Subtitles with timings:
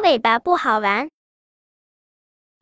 [0.00, 1.08] 尾巴不好玩。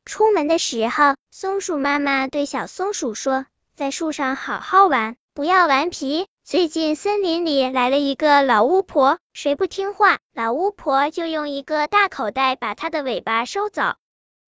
[0.04, 6.27] 出门的时候，松鼠妈妈对小松鼠说：“在树上好好玩，不要顽皮。
[6.45, 13.96] 最近森林里来了一个老巫婆，谁不听话，老巫婆就用一个大口袋把它的尾巴收走。”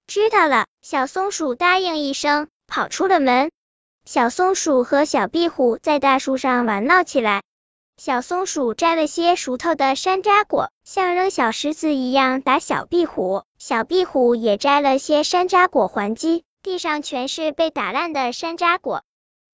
[0.08, 3.50] 知道了，小松鼠答应一声，跑出了门。
[4.06, 7.42] 小松鼠和小壁虎在大树上玩闹起来。
[8.02, 13.42] 小松鼠摘了些熟透的山楂果，像扔小石子一样打小壁虎。
[13.58, 19.02] 小壁虎也摘了些山楂果还击，地上全是被打烂的山楂果。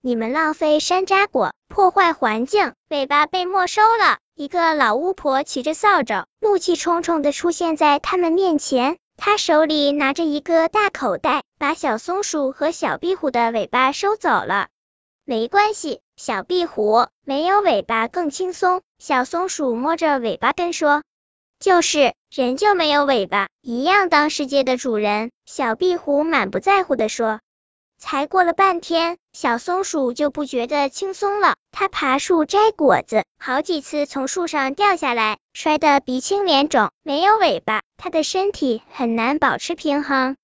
[0.01, 4.19] 你们浪费山楂果，破坏环境，尾巴被没收了。
[4.37, 8.97] 一个老巫婆骑着扫帚，怒气冲冲的出现在他们面前。
[9.17, 14.69] 她手里拿着一个大口袋，把小松鼠和小壁虎的尾巴收走了。
[15.29, 18.83] 没关系，小壁虎没有尾巴更轻松。
[19.01, 21.03] 小松鼠摸着尾巴根说
[21.59, 27.41] ：“就是人就没有尾巴，一样当世界的主人。”小壁虎满不在乎的说。
[27.99, 31.57] 才过了半天，小松鼠就不觉得轻松了。
[31.73, 36.93] 它爬树摘果子，好几次从树上掉下来，摔得鼻青脸肿。
[37.03, 40.37] 没有尾巴，它的身体很难保持平衡。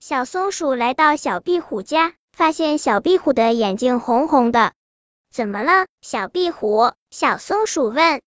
[0.00, 2.14] 小松鼠来到小壁虎家。
[2.34, 4.72] 发现小壁虎的眼睛红红的，
[5.32, 5.86] 怎么了？
[6.02, 8.22] 小壁虎，小松鼠问。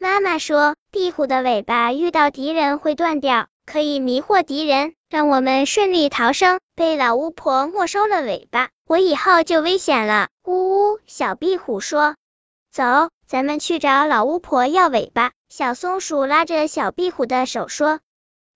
[0.00, 6.58] 妈妈说，壁虎的尾巴遇到敌人会断掉，可以迷惑敌人，让我们顺利逃生。
[6.74, 10.30] 被老巫婆没收了尾巴，我以后就危险了。
[10.44, 12.16] 呜呜，小壁虎说。
[12.72, 15.30] 走，咱们去找老巫婆要尾巴。
[15.48, 18.00] 小松鼠拉着小壁虎的手说。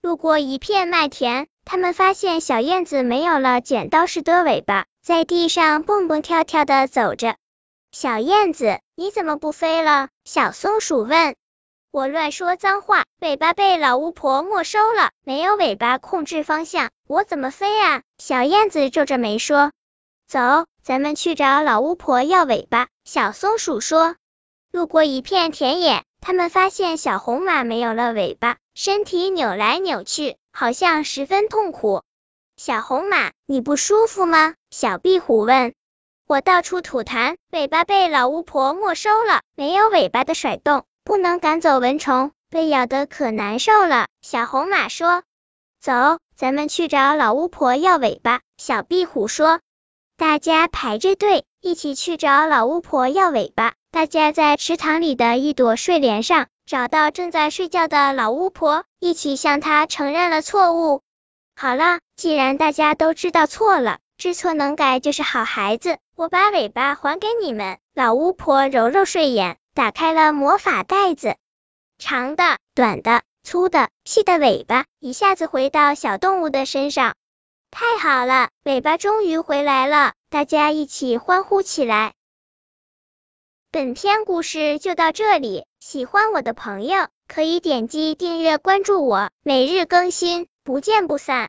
[0.03, 1.47] 路过一片麦田。
[1.71, 7.37] 他们发现小燕子没有了剪刀似的尾巴，在地上蹦蹦跳跳的走着。
[7.93, 10.11] 小燕子，你怎么不飞了？
[10.27, 11.35] 小松鼠问。
[11.91, 18.03] 我乱说脏话，尾巴被老巫婆没收了，没有尾巴控制方向，我怎么飞啊？
[18.19, 19.73] 小燕子皱着眉说。
[20.27, 22.89] 走，咱们去找老巫婆要尾巴。
[23.07, 24.15] 小松鼠说。
[24.73, 30.37] 路过一片田野，他们发现小红马没有了尾巴，身体扭来扭去。
[30.53, 32.03] 好像十分痛苦。
[32.59, 34.55] 小红马，你不舒服吗？
[34.71, 35.75] 小壁虎问。
[36.27, 44.09] 我到处吐痰，尾巴被老巫婆没收了，没有尾巴的甩动，不能赶走蚊虫，被咬得可难受了。
[44.21, 45.23] 小红马说。
[45.81, 48.41] 走，咱们去找老巫婆要尾巴。
[48.57, 49.61] 小壁虎说。
[50.17, 53.75] 大家排着队，一起去找老巫婆要尾巴。
[53.91, 56.47] 大家在池塘里的一朵睡莲上。
[56.67, 61.01] 找到正在睡觉的老巫婆，一起向她承认了错误。
[61.57, 65.97] 好了，既然大家都知道错了，知错能改就是好孩子。
[66.17, 67.79] 我把尾巴还给你们。
[67.95, 71.37] 老巫婆揉揉睡眼，打开了魔法袋子，
[71.99, 77.15] 长的、短的、粗的、细的尾巴一下子回到小动物的身上。
[77.71, 80.15] 太好了，尾巴终于回来了！
[80.31, 82.13] 大家一起欢呼起来。
[83.71, 85.65] 本篇故事就到这里。
[85.79, 91.47] 喜欢我的朋友可以点击订阅关注我，每日更新，不见不散。